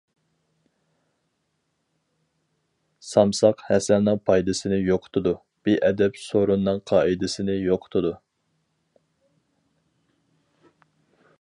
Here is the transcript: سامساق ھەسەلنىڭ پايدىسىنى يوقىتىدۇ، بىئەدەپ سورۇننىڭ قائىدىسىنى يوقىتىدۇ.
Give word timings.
سامساق 3.09 3.59
ھەسەلنىڭ 3.65 4.17
پايدىسىنى 4.29 4.79
يوقىتىدۇ، 4.87 5.33
بىئەدەپ 5.69 6.17
سورۇننىڭ 6.23 6.81
قائىدىسىنى 6.93 7.59
يوقىتىدۇ. 7.59 8.13